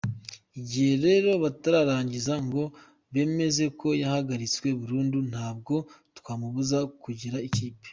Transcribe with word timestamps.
Igihe 0.59 0.93
rero 1.05 1.29
batararangiza 1.43 2.33
ngo 2.45 2.63
bemeze 3.13 3.63
ko 3.79 3.87
yahagaritswe 4.01 4.67
burundu 4.79 5.17
ntabwo 5.31 5.75
twamubuza 6.17 6.77
kwegera 7.01 7.39
ikipe". 7.47 7.81